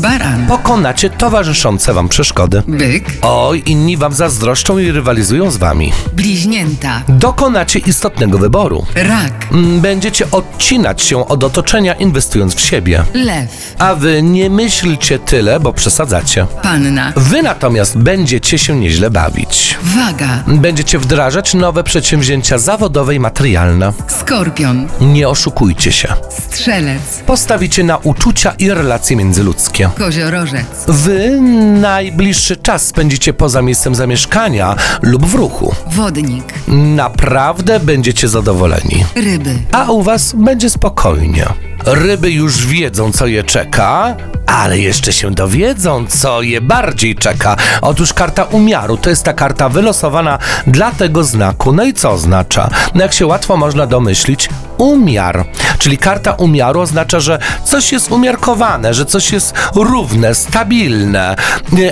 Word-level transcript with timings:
Baran, 0.00 0.46
Pokonacie 0.46 1.10
towarzyszące 1.10 1.94
wam 1.94 2.08
przeszkody. 2.08 2.62
byk, 2.68 3.04
Oj, 3.22 3.62
inni 3.66 3.96
wam 3.96 4.12
zazdroszczą 4.12 4.78
i 4.78 4.90
rywalizują 4.92 5.50
z 5.50 5.56
wami. 5.56 5.92
bliźnięta, 6.12 7.02
Dokonacie 7.08 7.78
istotnego 7.78 8.38
wyboru. 8.38 8.86
rak, 8.94 9.32
Mm, 9.52 9.80
Będziecie 9.80 10.30
odcinać 10.30 11.02
się 11.02 11.28
od 11.28 11.44
otoczenia, 11.44 11.94
inwestując 11.94 12.54
w 12.54 12.60
siebie. 12.60 13.04
lew, 13.14 13.74
A 13.78 13.94
wy 13.94 14.22
nie 14.22 14.50
myślcie 14.50 15.18
tyle, 15.18 15.60
bo 15.60 15.72
przesadzacie. 15.72 16.46
panna, 16.62 17.12
Wy 17.16 17.42
natomiast 17.42 17.98
będziecie 17.98 18.58
się 18.58 18.76
nieźle 18.76 19.10
bawić. 19.10 19.76
waga, 19.82 20.44
Będziecie 20.46 20.98
wdrażać 20.98 21.54
nowe 21.54 21.84
przedsięwzięcia 21.84 22.58
zawodowe 22.58 23.14
i 23.14 23.20
materialne. 23.20 23.92
skorpion, 24.08 24.88
Nie 25.00 25.28
oszukujcie 25.28 25.92
się. 25.92 26.08
strzelec, 26.48 27.02
Postawicie 27.26 27.84
na 27.84 27.96
uczucia 27.96 28.52
i 28.58 28.70
relacje 28.70 29.16
międzyludzkie. 29.16 29.81
Koziorożec, 29.90 30.66
Wy 30.88 31.40
najbliższy 31.80 32.56
czas 32.56 32.86
spędzicie 32.86 33.32
poza 33.32 33.62
miejscem 33.62 33.94
zamieszkania 33.94 34.76
lub 35.02 35.26
w 35.26 35.34
ruchu. 35.34 35.74
wodnik, 35.86 36.44
Naprawdę 36.68 37.80
będziecie 37.80 38.28
zadowoleni. 38.28 39.04
ryby, 39.16 39.54
A 39.72 39.90
u 39.90 40.02
was 40.02 40.32
będzie 40.38 40.70
spokojnie. 40.70 41.46
Ryby 41.86 42.30
już 42.30 42.66
wiedzą, 42.66 43.12
co 43.12 43.26
je 43.26 43.42
czeka, 43.44 44.16
ale 44.46 44.78
jeszcze 44.78 45.12
się 45.12 45.30
dowiedzą, 45.30 46.06
co 46.06 46.42
je 46.42 46.60
bardziej 46.60 47.14
czeka. 47.14 47.56
Otóż 47.80 48.12
karta 48.14 48.44
umiaru 48.44 48.96
to 48.96 49.10
jest 49.10 49.24
ta 49.24 49.32
karta 49.32 49.68
wylosowana 49.68 50.38
dla 50.66 50.90
tego 50.92 51.24
znaku. 51.24 51.72
No 51.72 51.84
i 51.84 51.92
co 51.94 52.10
oznacza? 52.10 52.70
No 52.94 53.02
jak 53.02 53.12
się 53.12 53.26
łatwo 53.26 53.56
można 53.56 53.86
domyślić, 53.86 54.48
umiar. 54.82 55.44
Czyli 55.78 55.98
karta 55.98 56.32
umiaru 56.32 56.80
oznacza, 56.80 57.20
że 57.20 57.38
coś 57.64 57.92
jest 57.92 58.12
umiarkowane, 58.12 58.94
że 58.94 59.04
coś 59.04 59.32
jest 59.32 59.54
równe, 59.74 60.34
stabilne, 60.34 61.36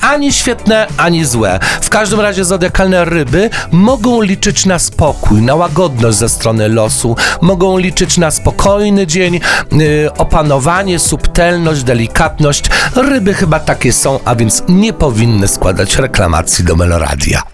ani 0.00 0.32
świetne, 0.32 0.86
ani 0.96 1.24
złe. 1.24 1.58
W 1.82 1.90
każdym 1.90 2.20
razie 2.20 2.44
zodiakalne 2.44 3.04
ryby 3.04 3.50
mogą 3.70 4.22
liczyć 4.22 4.66
na 4.66 4.78
spokój, 4.78 5.42
na 5.42 5.54
łagodność 5.54 6.18
ze 6.18 6.28
strony 6.28 6.68
losu, 6.68 7.16
mogą 7.40 7.78
liczyć 7.78 8.18
na 8.18 8.30
spokojny 8.30 9.06
dzień, 9.06 9.40
yy, 9.72 10.10
opanowanie, 10.18 10.98
subtelność, 10.98 11.82
delikatność. 11.82 12.64
Ryby 12.96 13.34
chyba 13.34 13.60
takie 13.60 13.92
są, 13.92 14.20
a 14.24 14.34
więc 14.34 14.62
nie 14.68 14.92
powinny 14.92 15.48
składać 15.48 15.96
reklamacji 15.96 16.64
do 16.64 16.76
Meloradia. 16.76 17.53